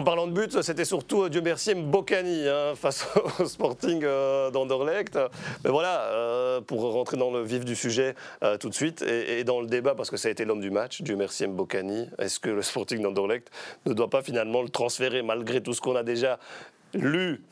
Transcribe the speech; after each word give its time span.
En 0.00 0.02
parlant 0.02 0.26
de 0.26 0.32
but, 0.32 0.62
c'était 0.62 0.86
surtout, 0.86 1.28
Dieu 1.28 1.42
merci, 1.42 1.74
Mbokani 1.74 2.48
hein, 2.48 2.72
face 2.74 3.06
au 3.38 3.44
Sporting 3.44 4.00
d'Anderlecht. 4.50 5.18
Mais 5.62 5.68
voilà, 5.68 6.62
pour 6.66 6.90
rentrer 6.94 7.18
dans 7.18 7.30
le 7.30 7.42
vif 7.42 7.66
du 7.66 7.76
sujet 7.76 8.14
tout 8.60 8.70
de 8.70 8.74
suite 8.74 9.02
et, 9.02 9.44
dans 9.44 9.60
le 9.60 9.66
débat, 9.66 9.94
parce 9.94 10.08
que 10.08 10.16
ça 10.16 10.28
a 10.28 10.30
été 10.30 10.46
l'homme 10.46 10.62
du 10.62 10.70
match, 10.70 11.02
Dieu 11.02 11.16
merci 11.16 11.46
Mbokani, 11.46 12.08
est-ce 12.16 12.40
que 12.40 12.48
le 12.48 12.62
Sporting 12.62 13.02
d'Anderlecht 13.02 13.50
ne 13.84 13.92
doit 13.92 14.08
pas 14.08 14.22
finalement 14.22 14.62
le 14.62 14.70
transférer 14.70 15.20
malgré 15.20 15.62
tout 15.62 15.74
ce 15.74 15.82
qu'on 15.82 15.96
a 15.96 16.02
déjà 16.02 16.38
lu 16.94 17.42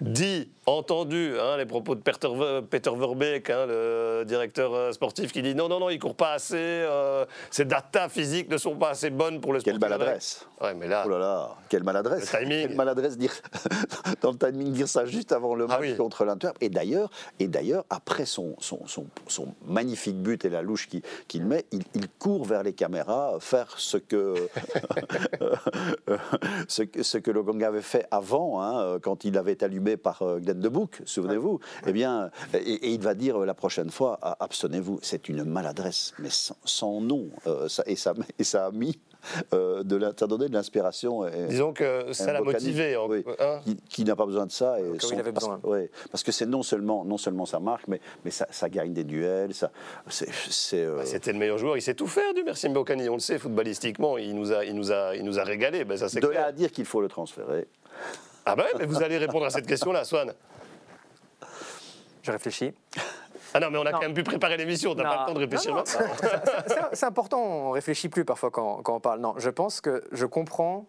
dit, 0.00 0.50
entendu 0.66 1.34
hein, 1.40 1.56
les 1.56 1.66
propos 1.66 1.94
de 1.94 2.00
Peter, 2.00 2.28
Peter 2.68 2.90
Verbeek, 2.94 3.50
hein, 3.50 3.66
le 3.66 4.24
directeur 4.26 4.74
euh, 4.74 4.92
sportif, 4.92 5.32
qui 5.32 5.42
dit 5.42 5.54
non, 5.54 5.68
non, 5.68 5.80
non, 5.80 5.90
il 5.90 5.98
court 5.98 6.16
pas 6.16 6.34
assez, 6.34 6.56
euh, 6.56 7.24
ses 7.50 7.64
data 7.64 8.08
physiques 8.08 8.50
ne 8.50 8.58
sont 8.58 8.76
pas 8.76 8.90
assez 8.90 9.10
bonnes 9.10 9.40
pour 9.40 9.52
le 9.52 9.60
Quelle 9.60 9.78
maladresse. 9.78 10.46
Ouais, 10.60 10.74
mais 10.74 10.88
là, 10.88 11.04
Oh 11.06 11.08
là 11.08 11.18
là, 11.18 11.56
quelle 11.68 11.84
maladresse. 11.84 12.30
Quelle 12.30 12.74
maladresse 12.74 13.16
dire, 13.16 13.32
dans 14.20 14.32
le 14.32 14.38
timing 14.38 14.72
dire 14.72 14.88
ça 14.88 15.04
juste 15.04 15.32
avant 15.32 15.54
le 15.54 15.66
ah 15.68 15.78
match 15.78 15.96
contre 15.96 16.24
l'Inter. 16.24 16.50
Et 16.60 16.68
d'ailleurs, 16.68 17.10
et 17.38 17.48
d'ailleurs, 17.48 17.84
après 17.90 18.26
son, 18.26 18.56
son, 18.58 18.86
son, 18.86 19.06
son, 19.28 19.54
magnifique 19.66 20.16
but 20.16 20.44
et 20.44 20.50
la 20.50 20.62
louche 20.62 20.88
qu'il 21.28 21.46
met, 21.46 21.64
il, 21.72 21.82
il, 21.94 22.08
court 22.18 22.44
vers 22.44 22.62
les 22.62 22.72
caméras 22.72 23.36
faire 23.40 23.74
ce 23.76 23.98
que, 23.98 24.34
ce, 26.68 26.82
ce, 27.02 27.18
que 27.18 27.64
avait 27.64 27.82
fait 27.82 28.06
avant, 28.10 28.62
hein, 28.62 28.98
quand 29.00 29.24
il 29.24 29.36
avait 29.38 29.62
allumé 29.62 29.85
par 29.96 30.22
euh, 30.22 30.40
Glenn 30.40 30.58
de 30.58 30.68
Bouc, 30.68 31.02
souvenez-vous, 31.04 31.60
eh 31.86 31.92
bien, 31.92 32.30
et, 32.52 32.92
il 32.92 33.00
va 33.00 33.14
dire 33.14 33.38
la 33.38 33.54
prochaine 33.54 33.90
fois, 33.90 34.18
ah, 34.22 34.36
abstenez-vous. 34.40 34.98
C'est 35.02 35.28
une 35.28 35.44
maladresse, 35.44 36.12
mais 36.18 36.30
sans, 36.30 37.00
nom. 37.00 37.28
Euh, 37.46 37.68
ça, 37.68 37.84
et, 37.86 37.94
ça, 37.94 38.14
et 38.38 38.44
ça 38.44 38.66
a 38.66 38.70
mis 38.72 38.98
euh, 39.52 39.82
de 39.84 40.26
donné 40.26 40.48
de 40.48 40.54
l'inspiration. 40.54 41.24
Disons 41.48 41.72
que 41.72 42.12
ça 42.12 42.32
l'a 42.32 42.40
motivé. 42.40 42.96
Hein 43.40 43.60
qui, 43.88 44.04
n'a 44.04 44.16
pas 44.16 44.26
besoin 44.26 44.46
de 44.46 44.52
ça. 44.52 44.80
Et 44.80 44.84
il 45.12 45.20
avait 45.20 45.32
besoin. 45.32 45.60
Parce, 46.10 46.24
que 46.24 46.32
c'est 46.32 46.46
non 46.46 46.62
seulement, 46.62 47.04
non 47.04 47.18
seulement 47.18 47.46
sa 47.46 47.60
marque, 47.60 47.86
mais, 47.88 48.00
mais 48.24 48.30
ça, 48.30 48.68
gagne 48.68 48.92
des 48.92 49.04
duels. 49.04 49.54
Ça, 49.54 49.70
bah, 50.04 50.10
C'était 50.10 51.32
le 51.32 51.38
meilleur 51.38 51.58
joueur. 51.58 51.76
Il 51.76 51.82
sait 51.82 51.94
tout 51.94 52.06
faire 52.08 52.34
du 52.34 52.42
Merci 52.42 52.68
Mbokani. 52.68 53.08
On 53.08 53.14
le 53.14 53.20
sait, 53.20 53.38
footballistiquement, 53.38 54.18
il 54.18 54.34
nous 54.34 54.52
a, 54.52 54.64
il 54.64 54.74
nous 54.74 54.90
a, 54.90 55.14
il 55.14 55.24
nous 55.24 55.38
a 55.38 55.44
régalé. 55.44 55.84
Ben, 55.84 55.96
ça, 55.96 56.08
de 56.20 56.28
là 56.28 56.46
à 56.46 56.52
dire 56.52 56.72
qu'il 56.72 56.84
faut 56.84 57.00
le 57.00 57.08
transférer. 57.08 57.66
Ah 58.48 58.54
ben, 58.54 58.64
mais 58.78 58.86
vous 58.86 59.02
allez 59.02 59.18
répondre 59.18 59.44
à 59.44 59.50
cette 59.50 59.66
question-là, 59.66 60.04
Swan. 60.04 60.32
Je 62.22 62.30
réfléchis. 62.30 62.72
Ah 63.52 63.58
non, 63.58 63.70
mais 63.70 63.78
on 63.78 63.86
a 63.86 63.90
quand 63.90 64.00
même 64.00 64.14
pu 64.14 64.22
préparer 64.22 64.56
l'émission, 64.56 64.92
on 64.92 64.94
n'a 64.94 65.02
pas 65.02 65.20
le 65.20 65.26
temps 65.26 65.34
de 65.34 65.38
réfléchir 65.40 65.74
maintenant. 65.74 66.06
C'est 66.92 67.06
important, 67.06 67.42
on 67.42 67.70
réfléchit 67.72 68.08
plus 68.08 68.24
parfois 68.24 68.50
quand, 68.52 68.82
on 68.86 69.00
parle. 69.00 69.20
Non, 69.20 69.34
je 69.36 69.50
pense 69.50 69.80
que 69.80 70.04
je 70.12 70.26
comprends 70.26 70.86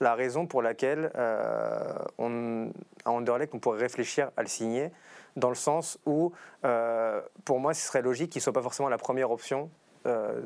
la 0.00 0.14
raison 0.14 0.46
pour 0.46 0.62
laquelle 0.62 1.10
euh, 1.16 1.94
on, 2.18 2.70
à 3.04 3.10
Anderlecht, 3.10 3.54
on 3.54 3.58
pourrait 3.58 3.80
réfléchir 3.80 4.30
à 4.36 4.42
le 4.42 4.48
signer, 4.48 4.90
dans 5.34 5.48
le 5.48 5.56
sens 5.56 5.98
où, 6.06 6.32
euh, 6.64 7.20
pour 7.44 7.58
moi, 7.58 7.74
ce 7.74 7.86
serait 7.86 8.02
logique 8.02 8.30
qu'il 8.30 8.38
ne 8.38 8.44
soit 8.44 8.52
pas 8.52 8.62
forcément 8.62 8.88
la 8.88 8.98
première 8.98 9.30
option 9.32 9.68
euh, 10.06 10.40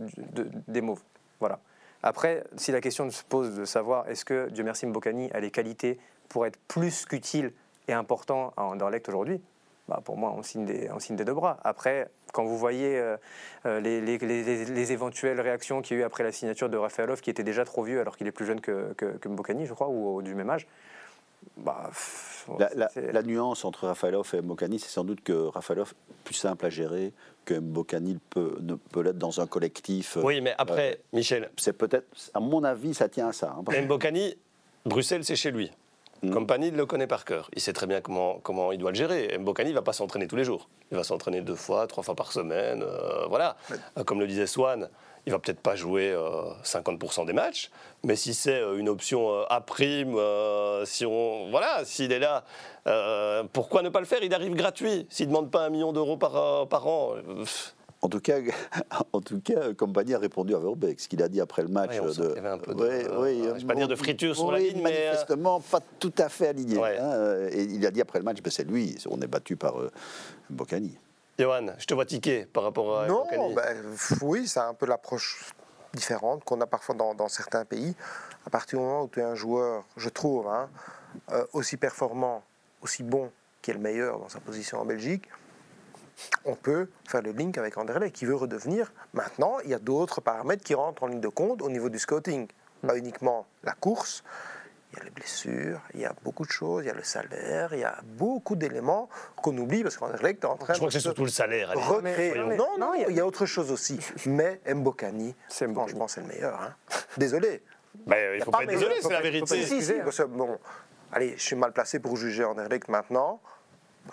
des 0.67 0.81
moves. 0.81 1.03
Voilà. 1.41 1.61
Après, 2.03 2.45
si 2.57 2.73
la 2.73 2.81
question 2.81 3.09
se 3.11 3.23
pose 3.23 3.55
de 3.55 3.65
savoir 3.65 4.09
est-ce 4.09 4.25
que 4.25 4.49
Dieu 4.51 4.65
merci 4.65 4.87
Mbokani 4.87 5.31
a 5.33 5.41
les 5.41 5.51
qualités 5.51 5.99
pour 6.29 6.47
être 6.47 6.59
plus 6.69 7.07
qu'utile 7.07 7.53
et 7.89 7.93
important 7.93 8.53
à 8.57 8.65
Anderlecht 8.65 9.09
aujourd'hui, 9.09 9.41
bah 9.89 10.01
pour 10.03 10.17
moi, 10.17 10.35
on 10.37 10.43
signe, 10.43 10.65
des, 10.65 10.91
on 10.91 10.99
signe 10.99 11.17
des 11.17 11.25
deux 11.25 11.35
bras. 11.35 11.59
Après, 11.63 12.09
quand 12.33 12.45
vous 12.45 12.57
voyez 12.57 12.99
euh, 12.99 13.17
euh, 13.67 13.81
les, 13.81 14.01
les, 14.01 14.19
les, 14.19 14.93
éventuelles 14.93 15.41
réactions 15.41 15.83
qu'il 15.83 15.97
y 15.97 16.01
a 16.01 16.03
eu 16.03 16.07
après 16.07 16.25
la 16.25 16.33
signature 16.33 16.69
de 16.69 16.77
Rafaelov, 16.77 17.21
qui 17.21 17.31
était 17.31 17.45
déjà 17.45 17.65
trop 17.65 17.83
vieux 17.83 18.01
alors 18.01 18.17
qu'il 18.17 18.27
est 18.27 18.33
plus 18.33 18.47
jeune 18.47 18.61
que, 18.61 18.95
que, 18.95 19.29
Mbokani, 19.29 19.67
je 19.67 19.75
crois, 19.75 19.89
ou, 19.89 20.23
du 20.23 20.35
même 20.35 20.49
âge, 20.49 20.67
bah, 21.59 21.91
la, 22.59 22.89
la, 22.97 23.23
nuance 23.23 23.67
entre 23.67 23.87
Rafaelov 23.87 24.35
et 24.35 24.41
Mbokani, 24.41 24.79
c'est 24.79 24.89
sans 24.89 25.05
doute 25.05 25.23
que 25.23 25.33
Rafaelov 25.33 25.93
est 25.93 26.25
plus 26.25 26.35
simple 26.35 26.65
à 26.65 26.71
gérer, 26.71 27.13
que 27.45 27.55
Mbokani 27.55 28.19
peut, 28.31 28.57
ne 28.63 28.75
peut 28.75 29.03
l'être 29.03 29.19
dans 29.19 29.43
un 29.43 29.47
collectif. 29.47 30.17
Oui, 30.23 30.41
mais 30.41 30.55
après, 30.57 30.93
euh, 30.93 31.03
Michel. 31.13 31.51
C'est 31.59 31.75
peut-être, 31.75 32.07
à 32.33 32.41
mon 32.41 32.65
avis, 32.65 32.95
ça 32.95 33.11
tient 33.11 33.29
à 33.29 33.33
ça. 33.33 33.55
Hein, 33.59 33.83
Mbokani, 33.83 34.35
Bruxelles, 34.87 35.25
c'est 35.25 35.37
chez 35.37 35.51
lui. 35.51 35.71
Mm. 36.25 36.31
Compagnie 36.31 36.71
le 36.71 36.87
connaît 36.87 37.07
par 37.07 37.25
cœur. 37.25 37.51
Il 37.55 37.61
sait 37.61 37.73
très 37.73 37.87
bien 37.87 38.01
comment, 38.01 38.39
comment 38.43 38.73
il 38.73 38.79
doit 38.79 38.91
le 38.91 38.97
gérer. 38.97 39.37
Mbokani 39.39 39.71
ne 39.71 39.75
va 39.75 39.83
pas 39.83 39.93
s'entraîner 39.93 40.27
tous 40.27 40.37
les 40.37 40.45
jours. 40.45 40.69
Il 40.91 40.97
va 40.97 41.05
s'entraîner 41.05 41.41
deux 41.41 41.55
fois, 41.55 41.87
trois 41.87 42.03
fois 42.03 42.15
par 42.15 42.33
semaine. 42.33 42.83
Euh, 42.83 43.27
voilà. 43.29 43.57
Euh, 43.99 44.05
comme 44.05 44.21
le 44.21 44.27
disait 44.27 44.47
Swan, 44.47 44.89
il 45.27 45.33
va 45.33 45.39
peut-être 45.39 45.61
pas 45.61 45.77
jouer 45.77 46.15
50% 46.65 47.23
euh, 47.23 47.25
des 47.25 47.33
matchs, 47.33 47.71
mais 48.05 48.15
si 48.15 48.35
c'est 48.35 48.61
une 48.77 48.91
option 48.91 49.43
à 49.49 49.61
prime, 49.63 50.19
si 50.85 51.07
on, 51.07 51.51
voilà, 51.51 51.85
s'il 51.85 52.13
est 52.13 52.19
là, 52.19 52.45
pourquoi 53.55 53.83
ne 53.83 53.89
pas 53.89 54.01
le 54.01 54.07
faire? 54.07 54.23
Il 54.23 54.35
arrive 54.35 54.55
gratuit. 54.55 55.07
S'il 55.09 55.27
ne 55.27 55.31
demande 55.31 55.51
pas 55.51 55.65
un 55.65 55.71
million 55.71 55.93
d'euros 55.93 56.19
par, 56.19 56.69
par 56.69 56.87
an. 56.87 57.15
En 58.05 58.09
tout 58.11 58.21
cas, 58.21 58.37
en 59.15 59.21
tout 59.23 59.41
cas, 59.41 59.73
Compagnie 59.73 60.13
a 60.13 60.19
répondu 60.19 60.55
à 60.55 60.59
Verbeek, 60.59 61.01
ce 61.01 61.09
qu'il 61.09 61.23
a 61.23 61.29
dit 61.29 61.41
après 61.41 61.63
le 61.63 61.69
match. 61.69 61.93
Oui, 62.03 62.15
de, 62.15 62.47
un 62.47 62.59
peu 62.59 62.75
de, 62.75 63.19
oui, 63.19 63.43
je 63.43 63.61
vais 63.61 63.67
pas 63.67 63.75
dire 63.75 63.89
de 63.89 63.97
friture 63.97 64.37
sur 64.37 64.53
la 64.53 64.59
ligne, 64.59 64.83
mais 64.83 64.91
euh, 64.91 65.05
manifestement 65.07 65.61
pas 65.61 65.81
tout 65.99 66.13
à 66.19 66.29
fait 66.29 66.49
aligné. 66.49 66.79
Hein, 66.79 67.49
et 67.51 67.63
il 67.63 67.85
a 67.87 67.91
dit 67.91 68.03
après 68.03 68.19
le 68.19 68.27
match, 68.27 68.43
ben 68.43 68.51
c'est 68.51 68.69
lui, 68.69 68.95
on 69.09 69.19
est 69.23 69.27
battu 69.27 69.57
par 69.57 69.81
euh, 69.81 69.91
Bocani. 70.51 70.99
Johan, 71.39 71.69
je 71.79 71.87
te 71.87 71.95
vois 71.95 72.05
tiquer 72.05 72.45
par 72.45 72.65
rapport 72.65 73.01
à 73.01 73.07
non, 73.07 73.25
ben, 73.55 73.75
oui, 74.21 74.47
c'est 74.47 74.61
un 74.61 74.75
peu 74.75 74.85
l'approche 74.85 75.55
différente 75.95 76.45
qu'on 76.45 76.61
a 76.61 76.67
parfois 76.67 76.95
dans, 76.95 77.15
dans, 77.15 77.29
certains 77.29 77.65
pays. 77.65 77.95
À 78.47 78.51
partir 78.51 78.81
du 78.81 78.85
moment 78.85 79.05
où 79.05 79.09
tu 79.09 79.21
es 79.21 79.23
un 79.23 79.35
joueur, 79.35 79.83
je 79.97 80.11
trouve, 80.11 80.47
hein, 80.49 80.69
euh, 81.33 81.47
aussi 81.55 81.79
performant, 81.79 82.43
aussi 82.83 83.03
bon, 83.03 83.31
qui 83.63 83.71
est 83.71 83.75
le 83.75 83.81
meilleur 83.81 84.19
dans 84.19 84.29
sa 84.29 84.41
position 84.41 84.79
en 84.79 84.85
Belgique, 84.85 85.27
on 86.45 86.55
peut 86.55 86.89
faire 87.09 87.23
le 87.23 87.33
link 87.33 87.59
avec 87.59 87.77
Anderlecht 87.79 88.15
qui 88.15 88.27
veut 88.27 88.35
redevenir. 88.35 88.93
Maintenant, 89.13 89.59
il 89.65 89.71
y 89.71 89.75
a 89.75 89.79
d'autres 89.79 90.21
paramètres 90.21 90.63
qui 90.63 90.75
rentrent 90.75 91.03
en 91.03 91.07
ligne 91.07 91.21
de 91.21 91.29
compte 91.29 91.63
au 91.63 91.71
niveau 91.71 91.89
du 91.89 91.99
scouting. 91.99 92.49
Pas 92.87 92.97
uniquement 92.97 93.47
la 93.63 93.73
course, 93.73 94.23
il 94.93 94.99
y 94.99 95.01
a 95.01 95.05
les 95.05 95.11
blessures, 95.11 95.81
il 95.95 96.01
y 96.01 96.05
a 96.05 96.15
beaucoup 96.23 96.45
de 96.45 96.51
choses, 96.51 96.85
il 96.85 96.89
y 96.89 96.91
a 96.91 96.95
le 96.95 97.03
salaire, 97.03 97.73
il 97.73 97.81
y 97.81 97.85
a 97.85 97.97
beaucoup 98.05 98.55
d'éléments 98.55 99.09
qu'on 99.37 99.57
oublie 99.57 99.83
parce 99.83 99.97
qu'Anderlecht 99.97 100.45
est 100.45 100.47
en 100.47 100.57
train 100.57 100.75
Je 100.75 100.79
crois 100.79 100.89
que 100.89 100.93
c'est 100.93 101.01
surtout 101.01 101.25
le 101.25 101.31
salaire. 101.31 101.73
non, 101.77 102.79
non, 102.79 102.93
il 102.95 103.15
y 103.15 103.21
a 103.21 103.27
autre 103.27 103.47
chose 103.47 103.71
aussi. 103.73 103.99
Mais 104.27 104.61
Mbokani, 104.67 105.35
franchement, 105.49 106.09
c'est 106.09 106.21
le 106.21 106.27
meilleur. 106.27 106.61
Hein. 106.61 106.75
Désolé. 107.17 107.63
Mais 108.07 108.35
il 108.35 108.41
ne 108.41 108.45
faut 108.45 108.51
pas, 108.51 108.65
être 108.65 108.71
désolé, 108.71 108.97
c'est 109.01 109.13
la 109.13 109.21
vérité. 109.21 109.67
bon, 110.29 110.59
allez, 111.13 111.35
je 111.37 111.43
suis 111.43 111.57
mal 111.57 111.73
placé 111.73 112.01
pour 112.01 112.17
juger 112.17 112.45
Anderlecht 112.45 112.89
maintenant. 112.89 113.41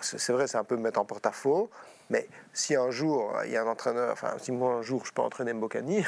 C'est 0.00 0.32
vrai, 0.32 0.46
c'est 0.46 0.56
un 0.56 0.64
peu 0.64 0.76
me 0.76 0.82
mettre 0.82 1.00
en 1.00 1.04
porte-à-faux. 1.04 1.68
Mais 2.12 2.28
si 2.52 2.76
un 2.76 2.90
jour, 2.90 3.32
il 3.46 3.52
y 3.52 3.56
a 3.56 3.62
un 3.62 3.66
entraîneur, 3.66 4.12
enfin, 4.12 4.34
si 4.36 4.52
moi 4.52 4.74
un 4.74 4.82
jour 4.82 5.06
je 5.06 5.12
peux 5.12 5.22
entraîner 5.22 5.54
Mbokani, 5.54 6.04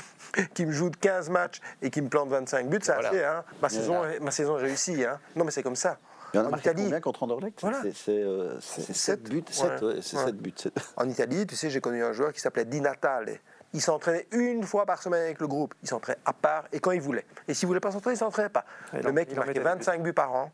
qui 0.54 0.64
me 0.64 0.70
joue 0.70 0.88
de 0.88 0.96
15 0.96 1.30
matchs 1.30 1.60
et 1.82 1.90
qui 1.90 2.00
me 2.00 2.08
plante 2.08 2.28
25 2.28 2.68
buts, 2.68 2.78
c'est 2.80 2.92
assez, 2.92 3.24
hein. 3.24 3.42
ma, 3.60 3.68
saison, 3.68 4.02
ma 4.20 4.30
saison 4.30 4.56
est 4.56 4.62
réussie. 4.62 5.04
Hein. 5.04 5.18
Non, 5.34 5.44
mais 5.44 5.50
c'est 5.50 5.64
comme 5.64 5.74
ça. 5.74 5.98
Il 6.32 6.36
y 6.36 6.40
en 6.40 6.46
a 6.46 6.54
en 6.54 6.58
Italie, 6.58 6.84
combien 6.84 7.00
contre 7.00 7.22
Anderlecht? 7.24 7.60
C'est 7.92 8.94
7 8.94 9.22
buts. 9.24 9.44
7, 9.50 10.36
buts. 10.36 10.54
En 10.96 11.08
Italie, 11.08 11.44
tu 11.44 11.56
sais, 11.56 11.70
j'ai 11.70 11.80
connu 11.80 12.04
un 12.04 12.12
joueur 12.12 12.32
qui 12.32 12.40
s'appelait 12.40 12.64
Di 12.64 12.80
Natale. 12.80 13.40
Il 13.74 13.82
s'entraînait 13.82 14.28
une 14.30 14.62
fois 14.62 14.86
par 14.86 15.02
semaine 15.02 15.22
avec 15.22 15.40
le 15.40 15.48
groupe. 15.48 15.74
Il 15.82 15.88
s'entraînait 15.88 16.20
à 16.24 16.32
part 16.32 16.66
et 16.72 16.78
quand 16.78 16.92
il 16.92 17.00
voulait. 17.00 17.26
Et 17.48 17.54
s'il 17.54 17.66
ne 17.66 17.70
voulait 17.70 17.80
pas 17.80 17.90
s'entraîner, 17.90 18.14
il 18.14 18.22
ne 18.22 18.26
s'entraînait 18.26 18.48
pas. 18.48 18.64
le 18.92 19.10
mec, 19.10 19.28
il 19.32 19.36
marquait 19.36 19.58
25 19.58 20.02
buts 20.04 20.12
par 20.12 20.32
an 20.32 20.52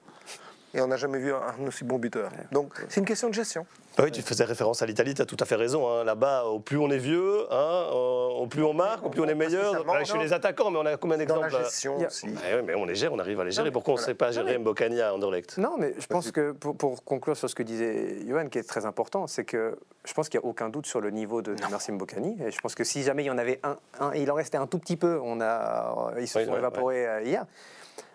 et 0.74 0.80
on 0.80 0.88
n'a 0.88 0.96
jamais 0.96 1.18
vu 1.18 1.32
un 1.32 1.66
aussi 1.66 1.84
bon 1.84 1.98
buteur. 1.98 2.30
Donc 2.52 2.74
c'est 2.88 3.00
une 3.00 3.06
question 3.06 3.28
de 3.28 3.34
gestion. 3.34 3.64
Bah 3.96 4.04
oui, 4.04 4.10
tu 4.10 4.22
faisais 4.22 4.42
référence 4.42 4.82
à 4.82 4.86
l'Italie, 4.86 5.14
tu 5.14 5.22
as 5.22 5.26
tout 5.26 5.36
à 5.38 5.44
fait 5.44 5.54
raison. 5.54 5.88
Hein. 5.88 6.02
Là-bas, 6.02 6.46
au 6.46 6.58
plus 6.58 6.78
on 6.78 6.90
est 6.90 6.98
vieux, 6.98 7.46
hein, 7.52 7.90
au 7.92 8.46
plus 8.48 8.64
on 8.64 8.74
marque, 8.74 9.04
au 9.04 9.08
plus 9.08 9.20
on 9.20 9.28
est 9.28 9.36
meilleur. 9.36 9.84
Bah, 9.84 9.94
je 10.00 10.04
suis 10.04 10.18
les 10.18 10.32
attaquants, 10.32 10.70
mais 10.72 10.78
on 10.78 10.86
a 10.86 10.96
combien 10.96 11.16
d'exemples 11.16 11.48
Dans 11.48 11.58
la 11.58 11.64
gestion 11.64 11.96
aussi. 11.98 12.26
Oui, 12.26 12.62
mais 12.64 12.74
on 12.74 12.84
les 12.84 12.96
gère, 12.96 13.12
on 13.12 13.18
arrive 13.20 13.38
à 13.38 13.44
les 13.44 13.52
gérer. 13.52 13.70
Pourquoi 13.70 13.94
on 13.94 13.96
ne 13.96 14.02
sait 14.02 14.14
pas 14.14 14.32
gérer 14.32 14.58
Mbokani 14.58 15.00
à 15.00 15.14
Anderlecht? 15.14 15.58
Non, 15.58 15.76
mais 15.78 15.94
je 15.96 16.06
pense 16.06 16.32
que 16.32 16.50
pour, 16.50 17.04
conclure 17.04 17.36
sur 17.36 17.48
ce 17.48 17.54
que 17.54 17.62
disait 17.62 18.26
Johan, 18.26 18.48
qui 18.48 18.58
est 18.58 18.68
très 18.68 18.84
important, 18.84 19.28
c'est 19.28 19.44
que 19.44 19.78
je 20.04 20.12
pense 20.12 20.28
qu'il 20.28 20.40
n'y 20.40 20.46
a 20.46 20.48
aucun 20.48 20.68
doute 20.68 20.86
sur 20.86 21.00
le 21.00 21.10
niveau 21.10 21.40
de, 21.40 21.54
Merci 21.70 21.92
Mbokani. 21.92 22.36
Et 22.44 22.50
je 22.50 22.60
pense 22.60 22.74
que 22.74 22.84
si 22.84 23.02
jamais 23.04 23.22
il 23.22 23.26
y 23.26 23.30
en 23.30 23.38
avait 23.38 23.60
un, 23.62 24.12
il 24.14 24.30
en 24.30 24.34
restait 24.34 24.58
un 24.58 24.66
tout 24.66 24.78
petit 24.78 24.96
peu, 24.96 25.20
on 25.22 25.40
a, 25.40 26.14
ils 26.18 26.26
se 26.26 26.44
sont 26.44 26.56
évaporés 26.56 27.06
euh, 27.06 27.22
hier. 27.22 27.46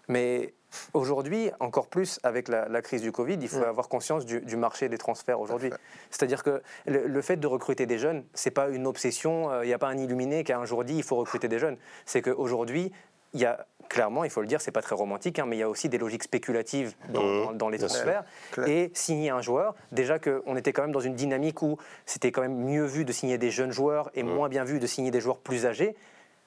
Mais 0.10 0.54
Aujourd'hui, 0.94 1.52
encore 1.60 1.88
plus 1.88 2.20
avec 2.24 2.48
la, 2.48 2.82
crise 2.82 3.02
du 3.02 3.12
Covid, 3.12 3.38
il 3.42 3.48
faut 3.48 3.60
mm. 3.60 3.64
avoir 3.64 3.90
conscience 3.90 4.26
du, 4.26 4.56
marché 4.58 4.90
des 4.90 4.98
transferts 4.98 5.40
aujourd'hui. 5.40 5.72
C'est-à-dire 6.10 6.44
que 6.44 6.62
le, 6.86 7.22
fait 7.22 7.38
de 7.38 7.48
recruter 7.48 7.86
des 7.86 7.98
jeunes, 7.98 8.24
c'est 8.34 8.52
pas 8.52 8.70
une 8.70 8.88
obsession. 8.88 9.52
Euh, 9.52 9.64
il 9.64 9.68
n'y 9.68 9.74
a 9.74 9.80
pas 9.80 9.88
un 9.88 9.98
illuminé 9.98 10.44
qui 10.44 10.52
a 10.52 10.60
un 10.60 10.66
jour 10.66 10.84
dit 10.84 10.96
il 10.96 11.04
faut 11.04 11.16
recruter 11.16 11.48
des 11.48 11.60
jeunes. 11.60 11.78
C'est 12.06 12.22
qu'aujourd'hui, 12.22 12.92
il 13.34 13.42
y 13.42 13.46
a 13.46 13.66
clairement, 13.90 14.24
il 14.24 14.30
faut 14.30 14.42
le 14.42 14.48
dire, 14.48 14.62
c'est 14.62 14.72
pas 14.72 14.84
très 14.84 14.96
romantique, 14.96 15.40
hein, 15.40 15.46
mais 15.48 15.58
il 15.58 15.60
y 15.60 15.64
a 15.64 15.70
aussi 15.70 15.90
des 15.90 15.98
logiques 15.98 16.24
spéculatives 16.24 16.94
dans, 17.10 17.52
mm. 17.52 17.72
les 17.72 17.80
transferts. 17.80 18.24
Et 18.68 18.92
signer 18.94 19.32
un 19.32 19.42
joueur, 19.42 19.76
déjà 19.92 20.20
qu'on 20.20 20.56
était 20.56 20.74
quand 20.74 20.84
même 20.84 20.92
dans 20.92 21.00
une 21.00 21.16
dynamique 21.16 21.62
où 21.62 21.78
c'était 22.06 22.32
quand 22.32 22.42
même 22.42 22.58
mieux 22.58 22.86
vu 22.86 23.04
de 23.04 23.12
signer 23.12 23.38
des 23.38 23.52
jeunes 23.52 23.72
joueurs 23.72 24.12
et 24.14 24.24
mm. 24.24 24.28
moins 24.28 24.50
bien 24.50 24.64
vu 24.64 24.80
de 24.80 24.88
signer 24.88 25.12
des 25.12 25.22
joueurs 25.22 25.40
plus 25.40 25.66
âgés 25.66 25.96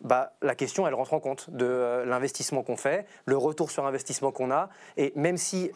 bah, 0.02 0.32
la 0.42 0.54
question, 0.54 0.86
elle 0.86 0.94
rentre 0.94 1.14
en 1.14 1.20
compte 1.20 1.50
de 1.50 1.64
euh, 1.64 2.04
l'investissement 2.04 2.62
qu'on 2.62 2.76
fait, 2.76 3.06
le 3.24 3.36
retour 3.36 3.70
sur 3.70 3.86
investissement 3.86 4.32
qu'on 4.32 4.50
a. 4.50 4.68
Et 4.96 5.12
même 5.16 5.36
si 5.36 5.70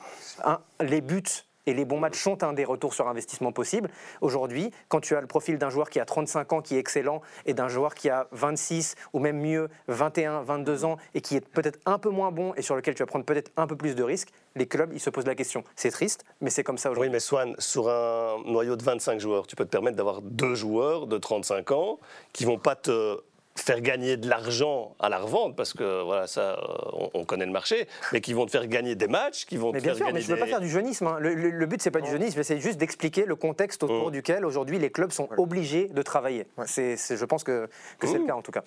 les 0.81 1.01
buts 1.01 1.23
et 1.67 1.75
les 1.75 1.85
bons 1.85 1.99
matchs 1.99 2.23
sont 2.23 2.43
un 2.45 2.53
des 2.53 2.65
retours 2.65 2.95
sur 2.95 3.09
investissement 3.09 3.53
possibles. 3.53 3.91
Aujourd'hui, 4.21 4.71
quand 4.89 5.01
tu 5.01 5.17
as 5.17 5.21
le 5.21 5.27
profil 5.27 5.59
d'un 5.59 5.71
joueur 5.71 5.91
qui 5.91 6.01
a 6.01 6.05
35 6.05 6.53
ans, 6.53 6.63
qui 6.63 6.77
est 6.77 6.79
excellent, 6.79 7.21
et 7.45 7.55
d'un 7.55 7.69
joueur 7.69 7.95
qui 7.95 8.09
a 8.09 8.29
26 8.33 8.95
ou 9.13 9.19
même 9.19 9.41
mieux 9.41 9.69
21, 9.89 10.43
22 10.43 10.85
ans, 10.85 10.97
et 11.15 11.21
qui 11.21 11.37
est 11.37 11.41
peut-être 11.41 11.79
un 11.85 11.99
peu 11.99 12.11
moins 12.11 12.31
bon 12.31 12.55
et 12.55 12.63
sur 12.63 12.77
lequel 12.77 12.95
tu 12.95 13.03
vas 13.03 13.07
prendre 13.07 13.25
peut-être 13.25 13.51
un 13.57 13.67
peu 13.67 13.77
plus 13.77 13.95
de 13.95 14.03
risques, 14.03 14.31
les 14.55 14.67
clubs, 14.67 14.93
ils 14.93 15.01
se 15.01 15.11
posent 15.11 15.27
la 15.27 15.35
question. 15.35 15.65
C'est 15.75 15.91
triste, 15.91 16.25
mais 16.41 16.51
c'est 16.51 16.65
comme 16.65 16.79
ça 16.79 16.91
aujourd'hui. 16.91 17.09
Oui, 17.09 17.13
mais 17.13 17.21
Swan, 17.21 17.55
sur 17.59 17.89
un 17.89 18.43
noyau 18.45 18.77
de 18.77 18.83
25 18.83 19.19
joueurs, 19.19 19.47
tu 19.47 19.57
peux 19.57 19.65
te 19.65 19.71
permettre 19.71 19.97
d'avoir 19.97 20.23
deux 20.23 20.55
joueurs 20.55 21.07
de 21.07 21.19
35 21.19 21.73
ans 21.73 21.99
qui 22.33 22.45
vont 22.45 22.59
pas 22.59 22.77
te 22.77 23.21
faire 23.57 23.81
gagner 23.81 24.17
de 24.17 24.29
l'argent 24.29 24.95
à 25.01 25.09
la 25.09 25.19
revente, 25.19 25.57
parce 25.57 25.73
que 25.73 26.03
voilà, 26.05 26.27
ça, 26.27 26.53
euh, 26.59 27.09
on, 27.15 27.25
connaît 27.25 27.47
le 27.47 27.53
marché, 27.53 27.89
mais 28.13 28.21
qui 28.21 28.33
vont 28.35 28.47
te 28.47 28.51
faire 28.51 28.67
gagner 28.67 28.95
des 28.95 29.09
matchs, 29.09 29.47
qui 29.47 29.57
vont 29.57 29.73
mais 29.73 29.79
te 29.79 29.85
bien 29.85 29.93
faire 29.93 29.97
sûr, 29.97 30.07
gagner 30.07 30.19
mais 30.19 30.23
je 30.25 30.31
ne 30.31 30.35
veux 30.37 30.41
pas 30.41 30.47
faire 30.47 30.61
du 30.61 30.69
jeunisme. 30.69 31.07
hein. 31.07 31.17
Le, 31.19 31.35
le- 31.35 31.51
le 31.51 31.67
but, 31.67 31.81
c'est 31.83 31.91
pas 31.91 32.01
du 32.01 32.11
jeunisme, 32.11 32.43
c'est 32.43 32.61
juste 32.61 32.79
d'expliquer 32.79 33.25
le 33.25 33.35
contexte 33.35 33.83
autour 33.83 34.09
Mm. 34.09 34.13
duquel 34.13 34.45
aujourd'hui 34.45 34.79
les 34.79 34.91
clubs 34.91 35.11
sont 35.11 35.29
obligés 35.39 35.89
de 35.89 36.03
travailler. 36.03 36.47
Ouais. 36.59 36.67
C'est, 36.67 36.97
je 36.97 37.25
pense 37.25 37.45
que, 37.45 37.69
que 37.99 38.07
c'est 38.07 38.19
Mm. 38.19 38.23
le 38.23 38.27
cas 38.27 38.35
en 38.35 38.43
tout 38.43 38.53
cas. 38.53 38.63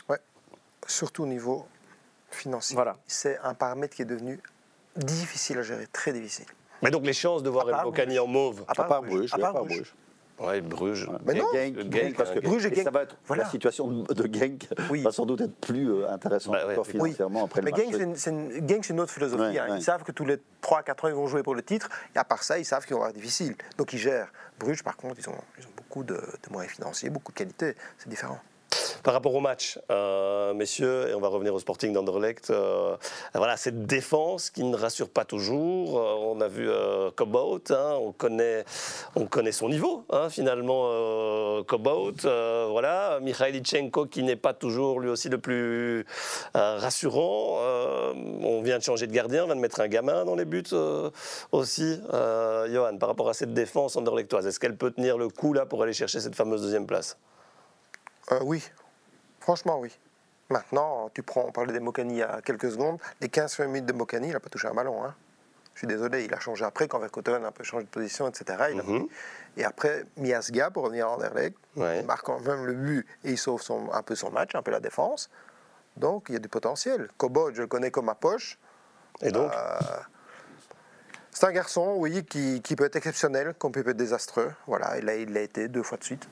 Surtout 0.88 1.24
au 1.24 1.28
niveau 1.28 1.66
financier. 2.32 2.76
Voilà. 2.76 2.98
C'est 3.08 3.38
un 3.44 3.54
paramètre 3.54 3.96
qui 3.96 4.02
est 4.02 4.06
devenu 4.06 4.40
difficile 4.96 5.60
à 5.60 5.62
gérer, 5.62 5.86
très 5.92 6.14
difficile. 6.14 6.46
Mais 6.82 6.90
donc 6.92 7.06
les 7.06 7.14
chances 7.14 7.44
de 7.44 7.50
voir 7.50 7.68
Mbokani 7.68 8.18
en 8.20 8.28
mauve. 8.28 8.64
À 8.68 8.74
part 8.76 9.02
Bruges, 9.04 9.34
à 9.34 9.38
part 9.38 9.50
à 9.50 9.54
part 9.54 9.66
Bruges. 9.66 9.94
Bruges. 10.40 10.48
Ouais, 10.48 10.62
Bruges. 10.62 11.10
Mais 11.26 11.34
non, 11.34 11.46
Genk, 11.54 11.76
le 11.76 11.82
Genk, 11.84 11.94
Genk, 11.94 12.16
parce 12.16 12.32
que 12.32 12.38
hein, 12.40 12.42
Bruges 12.44 12.66
et 12.66 12.74
Genk, 12.76 12.84
ça 12.84 12.92
va 12.92 13.02
être 13.04 13.16
voilà. 13.26 13.44
la 13.44 13.50
situation 13.50 13.88
de, 13.88 14.34
Genk 14.34 14.68
Oui. 14.90 15.02
va 15.04 15.12
sans 15.12 15.26
doute 15.26 15.42
être 15.42 15.56
plus 15.56 15.92
euh, 15.92 16.10
intéressante 16.10 16.54
Bah 16.54 16.66
ouais, 16.66 16.74
encore 16.74 16.88
financièrement 16.88 17.46
après 17.46 17.62
Mais 17.62 17.72
le 17.72 17.78
match. 17.78 17.88
c'est 17.92 18.04
une, 18.04 18.16
c'est 18.16 18.30
une- 18.32 18.68
Genk, 18.70 18.86
c'est 18.86 18.94
une 18.94 19.00
autre 19.00 19.12
philosophie. 19.12 19.42
Ouais, 19.44 19.60
hein. 19.60 19.76
Ils 19.76 19.84
savent 19.84 20.04
que 20.04 20.12
tous 20.12 20.26
les 20.26 20.38
3-4 20.64 21.06
ans, 21.06 21.08
ils 21.10 21.14
vont 21.14 21.28
jouer 21.28 21.44
pour 21.44 21.56
le 21.56 21.62
titre. 21.64 21.90
Et 22.16 22.20
à 22.20 22.24
part 22.24 22.44
ça, 22.44 22.58
ils 22.58 22.66
savent 22.66 22.86
qu'ils 22.86 22.94
vont 22.96 23.02
avoir 23.02 23.14
difficile. 23.14 23.56
Donc 23.78 23.94
ils 23.94 24.00
gèrent. 24.00 24.32
Bruges, 24.60 24.84
par 24.84 24.98
contre, 24.98 25.16
ils 25.20 25.30
ont, 25.30 25.36
ils 25.58 25.66
ont 25.66 25.72
beaucoup 25.76 26.04
de, 26.04 26.14
de 26.16 26.52
moyens 26.52 26.74
financiers, 26.74 27.10
beaucoup 27.10 27.32
de 27.32 27.38
qualité. 27.38 27.76
C'est 27.98 28.10
différent. 28.10 28.40
Par 29.04 29.14
rapport 29.14 29.34
au 29.34 29.40
match, 29.40 29.80
euh, 29.92 30.54
messieurs, 30.54 31.10
et 31.10 31.14
on 31.14 31.20
va 31.20 31.30
revenir 31.30 31.54
au 31.54 31.60
Sporting 31.60 31.94
d'Anderlecht, 31.94 32.50
euh, 32.50 32.96
voilà, 33.34 33.58
cette 33.58 33.86
défense 33.86 34.50
qui 34.50 34.64
ne 34.64 34.76
rassure 34.76 35.10
pas 35.10 35.26
toujours. 35.26 36.00
Euh, 36.00 36.16
on 36.22 36.42
a 36.42 36.48
vu 36.48 36.70
Cobbout, 37.16 37.72
hein, 37.72 37.98
on, 38.02 38.12
connaît, 38.12 38.66
on 39.16 39.26
connaît 39.26 39.52
son 39.52 39.70
niveau, 39.70 40.04
hein, 40.10 40.30
finalement, 40.30 40.90
euh, 40.90 41.64
voilà, 42.70 43.20
Mikhailichenko 43.22 44.06
qui 44.08 44.24
n'est 44.24 44.36
pas 44.36 44.54
toujours 44.54 45.00
lui 45.00 45.10
aussi 45.10 45.30
le 45.30 45.38
plus 45.38 46.06
rassurant. 46.54 47.60
On 48.44 48.62
vient 48.62 48.78
de 48.78 48.84
changer 48.84 49.08
de 49.08 49.14
gardien, 49.14 49.44
on 49.44 49.48
vient 49.48 49.56
de 49.56 49.62
mettre 49.62 49.80
un 49.82 49.88
gamin 49.88 50.26
dans 50.26 50.36
les 50.36 50.46
buts 50.46 50.64
aussi. 51.52 52.00
Johan, 52.12 52.98
par 53.00 53.10
rapport 53.10 53.30
à 53.30 53.34
cette 53.34 53.54
défense 53.54 53.96
anderlechtoise, 53.96 54.46
est-ce 54.48 54.60
qu'elle 54.60 54.76
peut 54.78 54.92
tenir 54.92 55.18
le 55.18 55.30
coup 55.30 55.54
là 55.54 55.66
pour 55.66 55.84
aller 55.84 55.94
chercher 55.94 56.20
cette 56.20 56.36
fameuse 56.36 56.62
deuxième 56.62 56.86
place? 56.86 57.18
Euh, 58.32 58.40
oui, 58.44 58.64
franchement, 59.40 59.80
oui. 59.80 59.98
Maintenant, 60.50 61.10
tu 61.14 61.22
prends, 61.24 61.46
on 61.48 61.52
parlait 61.52 61.74
des 61.74 61.80
Mokani 61.80 62.16
il 62.16 62.18
y 62.20 62.24
a 62.24 62.42
quelques 62.42 62.72
secondes. 62.72 63.00
Les 63.22 63.30
15 63.30 63.60
minutes 63.60 63.86
de 63.86 63.94
Mokani, 63.94 64.28
il 64.28 64.34
n'a 64.34 64.40
pas 64.40 64.50
touché 64.50 64.68
un 64.68 64.74
ballon. 64.74 65.04
hein. 65.04 65.14
Je 65.76 65.80
suis 65.82 65.88
désolé, 65.88 66.26
il 66.26 66.34
a 66.34 66.40
changé 66.40 66.66
après 66.66 66.88
quand 66.88 67.00
Verkotteren 67.00 67.46
a 67.46 67.48
un 67.48 67.52
peu 67.52 67.64
changé 67.64 67.86
de 67.86 67.90
position, 67.90 68.28
etc. 68.28 68.70
Il 68.72 68.80
a 68.80 68.84
Mhm. 68.84 69.08
Et 69.58 69.64
après, 69.64 70.06
Miasga, 70.18 70.72
pour 70.72 70.84
revenir 70.84 71.08
à 71.08 71.12
Anderlecht, 71.12 71.56
Ouais. 71.78 72.00
il 72.02 72.06
marque 72.06 72.26
quand 72.26 72.40
même 72.42 72.66
le 72.66 72.74
but 72.74 73.06
et 73.24 73.32
il 73.32 73.38
sauve 73.38 73.62
son- 73.62 73.90
un 73.94 74.02
peu 74.02 74.16
son 74.16 74.30
match, 74.32 74.56
un 74.56 74.62
peu 74.62 74.72
la 74.72 74.80
défense. 74.82 75.30
Donc, 75.96 76.26
il 76.30 76.34
y 76.34 76.36
a 76.36 76.40
du 76.40 76.50
potentiel. 76.50 77.08
Kobot, 77.18 77.54
je 77.54 77.62
le 77.62 77.68
connais 77.68 77.92
comme 77.92 78.06
ma 78.06 78.16
poche. 78.16 78.58
Et 79.22 79.32
donc 79.32 79.52
C'est 81.32 81.46
un 81.46 81.52
garçon, 81.52 81.94
oui, 81.98 82.26
qui, 82.26 82.62
qui 82.62 82.76
peut 82.76 82.86
être 82.86 82.96
exceptionnel, 82.98 83.54
comme 83.58 83.72
peut 83.72 83.82
être 83.88 83.96
désastreux. 83.96 84.52
Voilà, 84.68 84.98
il 84.98 85.06
l'a 85.06 85.16
il 85.16 85.32
l'a 85.32 85.42
été 85.42 85.68
deux 85.70 85.84
fois 85.84 85.98
de 85.98 86.04
suite. 86.04 86.28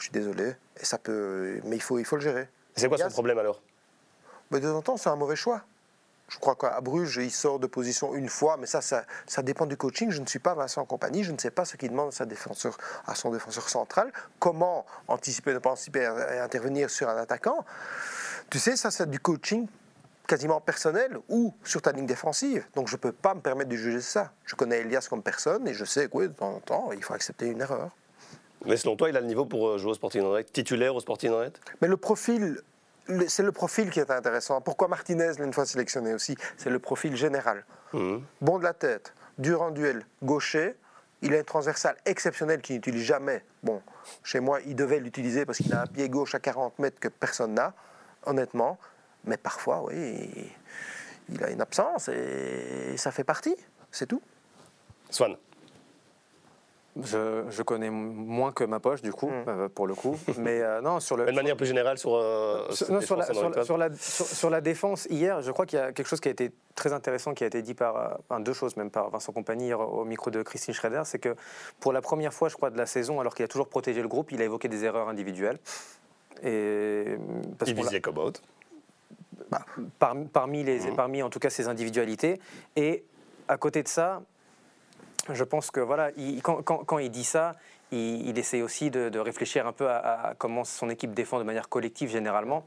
Je 0.00 0.06
suis 0.06 0.12
désolé. 0.12 0.54
Et 0.80 0.84
ça 0.84 0.98
peut, 0.98 1.60
mais 1.64 1.76
il 1.76 1.82
faut, 1.82 1.98
il 1.98 2.04
faut 2.04 2.16
le 2.16 2.22
gérer. 2.22 2.48
C'est 2.74 2.88
quoi 2.88 2.98
son 2.98 3.10
problème 3.10 3.38
alors? 3.38 3.60
Mais 4.50 4.58
de 4.58 4.68
temps 4.68 4.76
en 4.78 4.82
temps, 4.82 4.96
c'est 4.96 5.10
un 5.10 5.16
mauvais 5.16 5.36
choix. 5.36 5.62
Je 6.28 6.38
crois 6.38 6.54
qu'à 6.54 6.80
Bruges, 6.80 7.18
il 7.22 7.30
sort 7.30 7.58
de 7.58 7.66
position 7.66 8.14
une 8.14 8.28
fois, 8.28 8.56
mais 8.56 8.66
ça, 8.66 8.80
ça, 8.80 9.04
ça 9.26 9.42
dépend 9.42 9.66
du 9.66 9.76
coaching. 9.76 10.10
Je 10.10 10.20
ne 10.20 10.26
suis 10.26 10.38
pas 10.38 10.54
Vincent 10.54 10.84
Compagnie, 10.86 11.22
je 11.22 11.32
ne 11.32 11.38
sais 11.38 11.50
pas 11.50 11.64
ce 11.64 11.76
qu'il 11.76 11.90
demande 11.90 12.08
à, 12.08 12.12
sa 12.12 12.24
défenseur, 12.24 12.78
à 13.06 13.14
son 13.14 13.30
défenseur 13.30 13.68
central. 13.68 14.12
Comment 14.38 14.86
anticiper, 15.06 15.52
ne 15.52 15.58
pas 15.58 15.70
anticiper 15.70 16.00
et 16.32 16.38
intervenir 16.38 16.88
sur 16.88 17.08
un 17.08 17.16
attaquant? 17.16 17.64
Tu 18.48 18.58
sais, 18.58 18.76
ça, 18.76 18.90
c'est 18.90 19.10
du 19.10 19.20
coaching 19.20 19.66
quasiment 20.26 20.60
personnel 20.60 21.18
ou 21.28 21.52
sur 21.64 21.82
ta 21.82 21.92
ligne 21.92 22.06
défensive. 22.06 22.64
Donc 22.74 22.86
je 22.88 22.94
ne 22.94 23.00
peux 23.00 23.12
pas 23.12 23.34
me 23.34 23.40
permettre 23.40 23.68
de 23.68 23.76
juger 23.76 24.00
ça. 24.00 24.32
Je 24.46 24.54
connais 24.54 24.78
Elias 24.78 25.08
comme 25.10 25.22
personne 25.22 25.66
et 25.66 25.74
je 25.74 25.84
sais 25.84 26.08
que 26.08 26.16
oui, 26.16 26.28
de 26.28 26.32
temps 26.32 26.54
en 26.54 26.60
temps, 26.60 26.92
il 26.92 27.02
faut 27.02 27.14
accepter 27.14 27.48
une 27.48 27.60
erreur. 27.60 27.90
Mais 28.66 28.76
selon 28.76 28.96
toi, 28.96 29.08
il 29.08 29.16
a 29.16 29.20
le 29.20 29.26
niveau 29.26 29.46
pour 29.46 29.68
euh, 29.68 29.78
jouer 29.78 29.92
au 29.92 29.94
Sporting 29.94 30.22
Anderlecht, 30.22 30.52
titulaire 30.52 30.94
au 30.94 31.00
Sporting 31.00 31.30
Anderlecht 31.30 31.60
Mais 31.80 31.88
le 31.88 31.96
profil, 31.96 32.60
c'est 33.28 33.42
le 33.42 33.52
profil 33.52 33.90
qui 33.90 34.00
est 34.00 34.10
intéressant. 34.10 34.60
Pourquoi 34.60 34.88
Martinez 34.88 35.32
l'a 35.38 35.44
une 35.44 35.52
fois 35.52 35.66
sélectionné 35.66 36.14
aussi 36.14 36.36
C'est 36.56 36.70
le 36.70 36.78
profil 36.78 37.16
général. 37.16 37.64
Mhm. 37.92 38.22
Bon 38.40 38.58
de 38.58 38.64
la 38.64 38.74
tête, 38.74 39.14
dur 39.38 39.62
en 39.62 39.70
duel, 39.70 40.04
gaucher. 40.22 40.74
Il 41.22 41.34
a 41.34 41.38
une 41.38 41.44
transversale 41.44 41.96
exceptionnelle 42.06 42.62
qu'il 42.62 42.76
n'utilise 42.76 43.04
jamais. 43.04 43.44
Bon, 43.62 43.82
chez 44.22 44.40
moi, 44.40 44.60
il 44.66 44.74
devait 44.74 45.00
l'utiliser 45.00 45.44
parce 45.44 45.58
qu'il 45.58 45.72
a 45.74 45.82
un 45.82 45.86
pied 45.86 46.08
gauche 46.08 46.34
à 46.34 46.40
40 46.40 46.78
mètres 46.78 46.98
que 46.98 47.08
personne 47.08 47.54
n'a, 47.54 47.74
honnêtement. 48.24 48.78
Mais 49.24 49.36
parfois, 49.36 49.84
oui, 49.84 50.50
il 51.28 51.44
a 51.44 51.50
une 51.50 51.60
absence 51.60 52.08
et 52.08 52.96
ça 52.96 53.10
fait 53.10 53.24
partie. 53.24 53.54
C'est 53.90 54.06
tout. 54.06 54.22
Swan. 55.10 55.36
Je, 57.00 57.44
je 57.50 57.62
connais 57.62 57.88
moins 57.88 58.50
que 58.50 58.64
ma 58.64 58.80
poche, 58.80 59.00
du 59.00 59.12
coup, 59.12 59.30
euh, 59.46 59.68
pour 59.68 59.86
le 59.86 59.94
coup. 59.94 60.16
Mais 60.38 60.60
euh, 60.60 60.80
non, 60.80 60.98
sur 60.98 61.16
le. 61.16 61.24
Mais 61.24 61.30
de 61.30 61.36
manière 61.36 61.56
plus 61.56 61.66
générale 61.66 61.98
sur, 61.98 62.14
euh, 62.16 62.66
Sur, 62.70 62.76
cette 62.86 62.90
non, 62.90 63.00
sur 63.00 63.16
la, 63.16 63.26
défense 63.26 63.36
sur 63.36 63.42
la- 63.42 63.46
anderlechtoise. 63.46 63.66
sur 63.66 63.76
la- 63.78 63.94
sur- 63.96 64.26
sur 64.26 64.50
la 64.50 64.60
défense, 64.60 65.06
hier, 65.08 65.40
je 65.40 65.52
crois 65.52 65.66
qu'il 65.66 65.78
y 65.78 65.82
a 65.82 65.92
quelque 65.92 66.08
chose 66.08 66.18
qui 66.20 66.26
a 66.28 66.32
été 66.32 66.50
très 66.74 66.92
intéressant, 66.92 67.32
qui 67.32 67.44
a 67.44 67.46
été 67.46 67.62
dit 67.62 67.74
par, 67.74 67.96
euh, 67.96 68.08
enfin, 68.28 68.40
deux 68.40 68.52
choses 68.52 68.76
même 68.76 68.90
par 68.90 69.08
Vincent 69.10 69.32
Compagnie 69.32 69.66
hier 69.66 69.78
au 69.80 70.04
micro 70.04 70.30
de 70.32 70.42
Christine 70.42 70.74
Schrader, 70.74 71.02
c'est 71.04 71.20
que 71.20 71.36
pour 71.78 71.92
la 71.92 72.00
première 72.00 72.34
fois, 72.34 72.48
je 72.48 72.56
crois, 72.56 72.70
de 72.70 72.76
la 72.78 72.86
saison, 72.86 73.20
alors 73.20 73.34
qu'il 73.36 73.44
a 73.44 73.48
toujours 73.48 73.68
protégé 73.68 74.02
le 74.02 74.08
groupe, 74.08 74.32
il 74.32 74.42
a 74.42 74.44
évoqué 74.44 74.66
des 74.68 74.84
erreurs 74.84 75.08
individuelles. 75.08 75.58
Et, 76.42 77.04
parce 77.58 77.70
Il 77.70 77.76
visait 77.76 78.00
Cobot. 78.00 78.32
par- 79.98 80.16
parmi, 80.32 80.64
les, 80.64 80.80
Mhm. 80.88 80.96
parmi 80.96 81.22
en 81.22 81.30
tout 81.30 81.38
cas 81.38 81.50
ses 81.50 81.68
individualités. 81.68 82.40
Et 82.76 83.04
à 83.48 83.56
côté 83.58 83.82
de 83.82 83.88
ça, 83.88 84.22
je 85.28 85.44
pense 85.44 85.70
que 85.70 85.80
voilà, 85.80 86.10
il- 86.16 86.42
quand, 86.42 86.98
il 86.98 87.10
dit 87.10 87.24
ça, 87.24 87.56
il, 87.92 88.28
il 88.28 88.38
essaie 88.38 88.62
aussi 88.62 88.90
de, 88.90 89.18
réfléchir 89.18 89.66
un 89.66 89.72
peu 89.72 89.88
à, 89.88 90.34
comment 90.38 90.64
son 90.64 90.88
équipe 90.90 91.14
défend 91.14 91.38
de 91.38 91.44
manière 91.44 91.68
collective 91.68 92.10
généralement. 92.10 92.64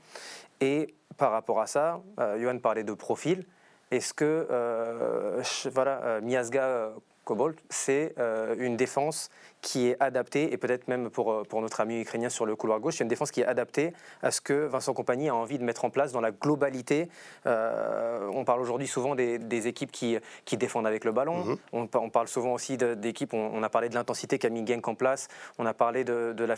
Et 0.61 0.93
par 1.17 1.31
rapport 1.31 1.61
à 1.61 1.67
ça, 1.67 2.01
euh, 2.19 2.39
Johan 2.39 2.59
parlait 2.59 2.83
de 2.83 2.93
profil. 2.93 3.45
Est-ce 3.91 4.13
que 4.13 4.47
euh, 4.49 5.41
voilà, 5.71 6.01
euh, 6.03 6.21
Miasga 6.21 6.91
euh, 7.29 7.51
c'est 7.69 8.13
euh, 8.19 8.55
une 8.57 8.75
défense 8.77 9.29
qui 9.61 9.87
est 9.87 9.95
adaptée, 10.01 10.51
et 10.51 10.57
peut-être 10.57 10.89
même 10.89 11.09
pour, 11.09 11.31
euh, 11.31 11.43
pour 11.43 11.61
notre 11.61 11.79
ami 11.79 12.01
ukrainien 12.01 12.27
sur 12.29 12.45
le 12.45 12.55
couloir 12.55 12.79
gauche, 12.81 12.95
c'est 12.97 13.03
une 13.03 13.09
défense 13.09 13.31
qui 13.31 13.39
est 13.41 13.45
adaptée 13.45 13.93
à 14.21 14.29
ce 14.29 14.41
que 14.41 14.65
Vincent 14.65 14.93
Compagnie 14.93 15.29
a 15.29 15.35
envie 15.35 15.57
de 15.57 15.63
mettre 15.63 15.85
en 15.85 15.89
place 15.89 16.11
dans 16.11 16.19
la 16.19 16.31
globalité. 16.31 17.07
Euh, 17.45 18.29
on 18.33 18.43
parle 18.43 18.59
aujourd'hui 18.59 18.87
souvent 18.87 19.15
des, 19.15 19.37
des 19.39 19.67
équipes 19.67 19.91
qui, 19.91 20.17
qui 20.43 20.57
défendent 20.57 20.87
avec 20.87 21.05
le 21.05 21.11
ballon. 21.13 21.45
Mhm. 21.45 21.57
on, 21.71 21.87
pa- 21.87 21.99
on 21.99 22.09
parle 22.09 22.27
souvent 22.27 22.53
aussi 22.53 22.75
d'équipes, 22.77 23.33
on, 23.33 23.51
on 23.53 23.63
a 23.63 23.69
parlé 23.69 23.87
de 23.87 23.95
l'intensité 23.95 24.37
qu'a 24.37 24.49
mis 24.49 24.67
Genk 24.67 24.85
en 24.87 24.95
place, 24.95 25.27
on 25.57 25.65
a 25.65 25.73
parlé 25.73 26.03
de, 26.03 26.33
de 26.33 26.43
la 26.43 26.55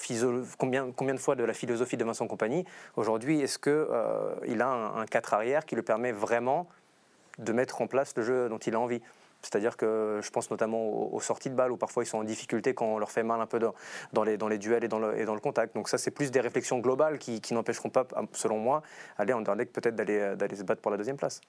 combien, 0.57 0.91
combien 0.95 1.13
de 1.13 1.19
fois 1.19 1.35
de 1.35 1.43
la 1.43 1.53
philosophie 1.53 1.97
de 1.97 2.03
Vincent 2.03 2.27
Compagnie. 2.27 2.65
Aujourd'hui, 2.95 3.41
est-ce 3.41 3.59
qu'il 3.59 4.61
a 4.61 4.67
un, 4.67 5.01
un 5.01 5.05
4 5.05 5.33
arrière 5.35 5.65
qui 5.65 5.75
lui 5.75 5.83
permet 5.83 6.11
vraiment 6.11 6.67
de 7.37 7.51
mettre 7.53 7.81
en 7.81 7.87
place 7.87 8.13
le 8.15 8.23
jeu 8.23 8.49
dont 8.49 8.57
il 8.57 8.73
a 8.75 8.79
envie? 8.79 9.01
C'est-à-dire 9.45 9.77
que 9.77 10.19
je 10.23 10.29
pense 10.31 10.49
notamment 10.49 11.13
aux, 11.13 11.21
sorties 11.21 11.51
de 11.51 11.55
balles 11.55 11.71
où 11.71 11.77
parfois 11.77 12.03
ils 12.03 12.07
sont 12.07 12.17
en 12.17 12.23
difficulté 12.23 12.73
quand 12.73 12.87
on 12.87 12.97
leur 12.97 13.11
fait 13.11 13.21
mal 13.21 13.39
un 13.39 13.45
peu 13.45 13.59
dans, 13.59 14.23
les, 14.23 14.57
duels 14.57 14.83
et 14.83 14.87
dans, 14.87 14.97
le, 14.97 15.39
contact. 15.39 15.75
Donc 15.75 15.87
ça, 15.87 15.99
c'est 15.99 16.09
plus 16.09 16.31
des 16.31 16.41
réflexions 16.41 16.79
globales 16.79 17.19
qui, 17.19 17.53
n'empêcheront 17.53 17.89
pas, 17.89 18.07
selon 18.33 18.57
moi, 18.57 18.81
aller 19.19 19.33
en 19.33 19.39
Anderlecht 19.39 19.71
peut-être 19.71 19.95
d'aller 19.95 20.55
se 20.55 20.63
battre 20.63 20.81
pour 20.81 20.89
la 20.89 20.97
deuxième 20.97 21.17
place. 21.17 21.41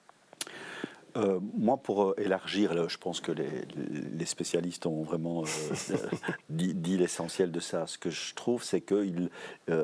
Euh, 1.17 1.39
moi, 1.57 1.77
pour 1.77 2.03
euh, 2.03 2.13
élargir, 2.17 2.87
je 2.89 2.97
pense 2.97 3.21
que 3.21 3.31
les, 3.31 4.25
spécialistes 4.25 4.85
ont 4.85 5.03
vraiment 5.03 5.43
euh, 5.43 5.95
dit, 6.49 6.97
l'essentiel 6.97 7.51
de 7.51 7.59
ça. 7.59 7.87
Ce 7.87 7.97
que 7.97 8.09
je 8.09 8.35
trouve, 8.35 8.63
c'est 8.63 8.81
qu'avant, 8.81 9.29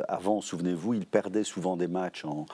avant, 0.07 0.41
souvenez-vous, 0.41 0.93
ils 0.93 1.05
perdaient 1.05 1.43
souvent 1.43 1.77
des 1.77 1.87
matchs 1.87 2.25
en, 2.25 2.45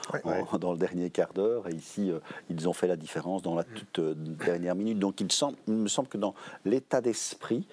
dans 0.58 0.72
le 0.72 0.78
dernier 0.78 1.10
quart 1.10 1.32
d'heure, 1.32 1.68
et 1.68 1.74
ici, 1.74 2.12
ils 2.48 2.68
ont 2.68 2.72
fait 2.72 2.86
la 2.86 2.96
différence 2.96 3.42
dans 3.42 3.54
la 3.54 3.64
toute 3.64 4.00
dernière 4.00 4.74
minute. 4.74 4.98
Donc, 4.98 5.20
il, 5.20 5.28
il, 5.66 5.74
me 5.74 5.88
semble 5.88 6.08
que 6.08 6.18
dans 6.18 6.34
l'état 6.64 7.00
d'esprit 7.00 7.66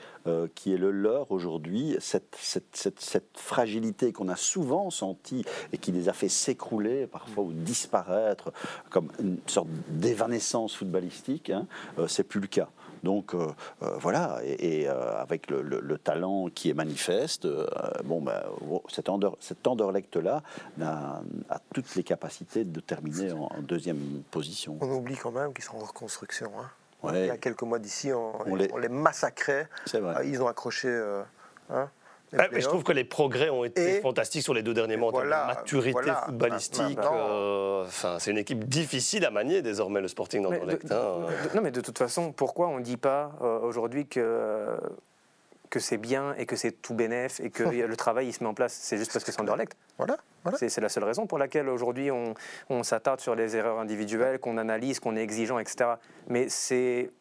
qui 0.55 0.73
est 0.73 0.77
le 0.77 0.91
leur 0.91 1.31
aujourd'hui, 1.31 1.95
cette, 1.99 2.35
cette, 2.39 2.75
cette, 2.75 2.99
cette 2.99 3.37
fragilité 3.37 4.11
qu'on 4.11 4.29
a 4.29 4.35
souvent 4.35 4.89
sentie 4.89 5.45
et 5.71 5.77
qui 5.77 5.91
les 5.91 6.09
a 6.09 6.13
fait 6.13 6.29
s'écrouler 6.29 7.07
parfois 7.07 7.43
ou 7.43 7.53
disparaître 7.53 8.51
comme 8.89 9.09
une 9.19 9.37
sorte 9.45 9.69
d'évanescence 9.89 10.73
footballistique, 10.97 11.49
hein, 11.49 11.67
euh, 11.99 12.07
c'est 12.07 12.23
plus 12.23 12.39
le 12.39 12.47
cas. 12.47 12.69
Donc 13.03 13.35
euh, 13.35 13.47
euh, 13.83 13.97
voilà, 13.99 14.39
et, 14.43 14.87
avec 14.87 15.49
le, 15.49 15.97
talent 15.97 16.47
qui 16.53 16.69
est 16.69 16.73
manifeste, 16.73 17.47
bon, 18.03 18.21
ben, 18.21 18.41
cet, 18.89 19.09
Anderlecht-là 19.67 20.41
a, 20.81 21.21
toutes 21.73 21.95
les 21.95 22.03
capacités 22.03 22.63
de 22.63 22.79
terminer 22.79 23.31
en, 23.31 23.49
deuxième 23.61 24.23
position. 24.31 24.77
On 24.81 24.91
oublie 24.91 25.15
quand 25.15 25.31
même 25.31 25.53
qu'ils 25.53 25.63
sont 25.63 25.77
en 25.77 25.85
reconstruction. 25.85 26.51
Hein. 26.59 27.11
Il 27.13 27.27
y 27.27 27.29
a 27.29 27.37
quelques 27.37 27.61
mois 27.61 27.79
d'ici, 27.79 28.11
on, 28.11 28.55
les... 28.55 28.89
massacrait. 28.89 29.69
Ils 30.25 30.41
ont 30.41 30.47
accroché. 30.47 30.89
Hein, 31.69 31.89
je 32.33 32.67
trouve 32.67 32.83
que 32.83 32.91
les 32.91 33.03
progrès 33.03 33.49
ont 33.49 33.63
été 33.63 34.01
fantastiques 34.01 34.43
sur 34.43 34.53
les 34.53 34.63
deux 34.63 34.73
derniers 34.73 34.97
mois. 34.97 35.25
la 35.25 35.45
maturité 35.47 36.11
footballistique. 36.25 36.99
Euh, 36.99 37.85
c'est 38.19 38.31
une 38.31 38.37
équipe 38.37 38.67
difficile 38.67 39.25
à 39.25 39.31
manier 39.31 39.61
désormais, 39.61 40.01
le 40.01 40.07
Sporting 40.07 40.43
d'Anderlecht. 40.43 40.91
Hein. 40.91 41.27
Non, 41.55 41.61
mais 41.61 41.71
de 41.71 41.81
toute 41.81 41.97
façon, 41.97 42.31
pourquoi 42.31 42.67
on 42.67 42.79
ne 42.79 42.83
dit 42.83 42.97
pas 42.97 43.31
euh, 43.41 43.59
aujourd'hui 43.59 44.07
que, 44.07 44.77
que 45.69 45.79
c'est 45.79 45.97
bien 45.97 46.33
et 46.37 46.45
que 46.45 46.55
c'est 46.55 46.71
tout 46.71 46.93
bénéf 46.93 47.39
et 47.39 47.49
que 47.49 47.63
le 47.63 47.95
travail 47.95 48.27
il 48.27 48.33
se 48.33 48.43
met 48.43 48.49
en 48.49 48.53
place 48.53 48.73
C'est 48.73 48.97
juste 48.97 49.13
parce 49.13 49.23
que 49.23 49.31
c'est 49.31 49.41
Anderlecht? 49.41 49.75
Voilà. 49.97 50.17
C'est 50.55 50.79
la 50.79 50.89
seule 50.89 51.03
raison 51.03 51.27
pour 51.27 51.37
laquelle 51.37 51.67
aujourd'hui 51.67 52.09
on, 52.09 52.33
on 52.69 52.83
s'attarde 52.83 53.19
sur 53.19 53.35
les 53.35 53.57
erreurs 53.57 53.79
individuelles, 53.79 54.39
qu'on 54.39 54.57
analyse, 54.57 54.99
qu'on 55.01 55.17
est 55.17 55.21
exigeant, 55.21 55.59
etc. 55.59 55.91
Mais 56.29 56.47
c'est 56.47 57.11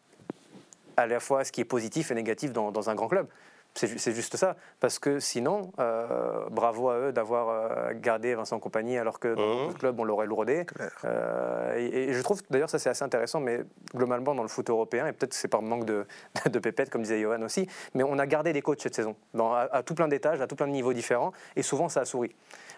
à 0.96 1.06
la 1.06 1.18
fois 1.18 1.44
ce 1.44 1.50
qui 1.50 1.60
est 1.60 1.64
positif 1.64 2.10
et 2.10 2.14
négatif 2.14 2.52
dans, 2.52 2.70
dans 2.70 2.88
un 2.88 2.94
grand 2.94 3.08
club. 3.08 3.26
C'est 3.76 4.14
juste 4.14 4.36
ça. 4.36 4.56
Parce 4.80 4.98
que 4.98 5.20
sinon, 5.20 5.70
euh, 5.78 6.48
bravo 6.50 6.88
à 6.88 6.98
eux 6.98 7.12
d'avoir 7.12 7.48
euh, 7.48 7.92
gardé 7.94 8.34
Vincent 8.34 8.58
Compagnie 8.58 8.96
alors 8.96 9.20
que 9.20 9.34
dans 9.34 9.66
mmh. 9.66 9.68
le 9.68 9.74
club, 9.74 10.00
on 10.00 10.04
l'aurait 10.04 10.26
lourdé. 10.26 10.64
Euh, 11.04 11.74
et, 11.76 12.12
je 12.12 12.22
trouve 12.22 12.40
d'ailleurs 12.48 12.70
ça 12.70 12.78
c'est 12.78 12.88
assez 12.88 13.04
intéressant, 13.04 13.40
mais 13.40 13.60
globalement 13.94 14.34
dans 14.34 14.42
le 14.42 14.48
foot 14.48 14.70
européen, 14.70 15.06
et 15.06 15.12
peut-être 15.12 15.34
c'est 15.34 15.48
par 15.48 15.60
manque 15.60 15.84
de, 15.84 16.06
de 16.50 16.58
pépette, 16.58 16.88
comme 16.88 17.02
disait 17.02 17.20
Johan 17.20 17.42
aussi, 17.42 17.68
mais 17.94 18.02
on 18.02 18.18
a 18.18 18.26
gardé 18.26 18.52
des 18.52 18.62
coachs 18.62 18.80
cette 18.80 18.94
saison, 18.94 19.14
dans, 19.34 19.52
à, 19.52 19.82
tout 19.82 19.94
plein 19.94 20.08
d'étages, 20.08 20.40
à 20.40 20.46
tout 20.46 20.56
plein 20.56 20.66
de 20.66 20.72
niveaux 20.72 20.92
différents, 20.92 21.32
et 21.54 21.62
souvent 21.62 21.88
ça 21.88 22.00
a 22.00 22.04
souri. 22.04 22.34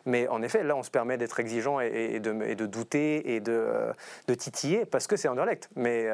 Mais 0.07 0.29
en 0.29 0.43
effet, 0.43 0.63
là, 0.63 0.77
on 0.77 0.83
se 0.83 0.91
permet 0.91 1.17
d'être 1.19 1.41
exigeant 1.41 1.81
et, 1.81 2.21
de, 2.21 2.43
et, 2.45 2.55
de, 2.55 2.67
douter 2.67 3.35
et 3.35 3.41
de, 3.41 3.69
de 4.27 4.35
titiller 4.35 4.85
parce 4.85 5.07
que 5.07 5.17
c'est 5.17 5.29
Anderlecht. 5.29 5.69
Mais 5.77 6.09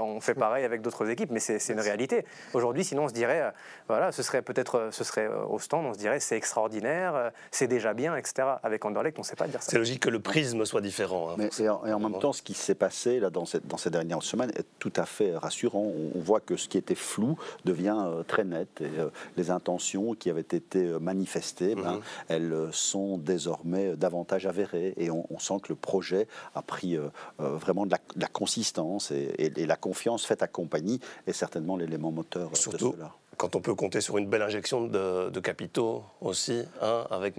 on 0.00 0.20
fait 0.20 0.34
pareil 0.34 0.64
avec 0.64 0.82
d'autres 0.82 1.08
équipes, 1.08 1.30
mais 1.30 1.40
c'est 1.40 1.72
une 1.72 1.80
réalité. 1.80 2.24
Aujourd'hui, 2.54 2.84
sinon, 2.84 3.04
on 3.04 3.08
se 3.08 3.14
dirait, 3.14 3.52
voilà, 3.88 4.12
ce 4.12 4.22
serait 4.22 4.42
peut-être 4.42 4.82
euh, 4.82 4.90
ce 4.90 5.04
serait 5.04 5.26
euh, 5.26 5.44
au 5.48 5.58
stand, 5.58 5.86
on 5.86 5.94
se 5.94 5.98
dirait 5.98 6.20
c'est 6.20 6.36
extraordinaire, 6.36 7.14
euh, 7.14 7.30
c'est 7.50 7.66
déjà 7.66 7.94
bien, 7.94 8.16
etc. 8.16 8.48
Avec 8.62 8.84
Anderlecht, 8.84 9.18
on 9.18 9.22
ne 9.22 9.26
sait 9.26 9.36
pas 9.36 9.48
dire 9.48 9.62
ça. 9.62 9.70
C'est 9.70 9.78
logique 9.78 10.00
que 10.00 10.10
le 10.10 10.20
prisme 10.20 10.64
soit 10.64 10.80
différent. 10.80 11.30
Hein, 11.30 11.34
Mais, 11.38 11.50
et, 11.58 11.68
en, 11.68 11.98
même 11.98 12.18
temps, 12.18 12.32
ce 12.32 12.42
qui 12.42 12.54
s'est 12.54 12.74
passé 12.74 13.20
là, 13.20 13.30
dans, 13.30 13.44
cette, 13.44 13.66
dans 13.66 13.76
ces 13.76 13.90
dernières 13.90 14.22
semaines 14.22 14.50
est 14.56 14.66
tout 14.78 14.92
à 14.96 15.06
fait 15.06 15.36
rassurant. 15.36 15.92
On, 16.14 16.20
voit 16.22 16.40
que 16.40 16.56
ce 16.56 16.68
qui 16.68 16.78
était 16.78 16.94
flou 16.94 17.36
devient 17.64 18.06
très 18.28 18.44
net. 18.44 18.80
Et, 18.80 18.90
les 19.36 19.50
intentions 19.50 20.14
qui 20.14 20.30
avaient 20.30 20.40
été 20.40 20.84
manifestées, 21.00 21.74
ben, 21.74 21.94
mhm. 21.94 22.00
elles 22.28 22.68
sont 22.70 23.18
désormais 23.22 23.96
davantage 23.96 24.46
avérées. 24.46 24.94
Et 24.96 25.10
on, 25.10 25.38
sent 25.38 25.54
que 25.62 25.68
le 25.70 25.74
projet 25.74 26.28
a 26.54 26.62
pris 26.62 26.96
vraiment 27.38 27.86
de 27.86 27.94
la, 28.16 28.28
consistance 28.28 29.10
et, 29.10 29.50
la 29.66 29.76
confiance 29.76 30.24
faite 30.24 30.42
à 30.42 30.46
compagnie 30.46 31.00
est 31.26 31.32
certainement 31.32 31.76
l'élément 31.76 32.12
moteur 32.12 32.50
de 32.50 32.56
cela 32.56 33.12
quand 33.36 33.56
on 33.56 33.60
peut 33.60 33.74
compter 33.74 34.00
sur 34.00 34.18
une 34.18 34.26
belle 34.26 34.42
injection 34.42 34.86
de, 34.86 35.40
capitaux 35.40 36.04
aussi, 36.20 36.62
hein, 36.80 37.06
avec 37.10 37.34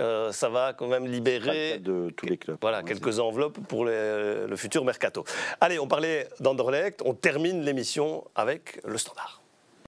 euh, 0.00 0.30
ça 0.30 0.48
va 0.48 0.72
quand 0.72 0.86
même 0.86 1.06
libérer 1.06 1.78
de 1.78 2.10
tous 2.10 2.26
les 2.26 2.36
clubs. 2.36 2.58
Voilà, 2.60 2.82
quelques 2.82 3.18
enveloppes 3.18 3.58
pour 3.66 3.84
le 3.84 4.54
futur 4.56 4.84
mercato. 4.84 5.24
Allez, 5.60 5.80
on 5.80 5.88
parlait 5.88 6.28
d'Anderlecht, 6.38 7.02
on 7.04 7.14
termine 7.14 7.62
l'émission 7.62 8.24
avec 8.36 8.80
le 8.84 8.98
standard. 8.98 9.41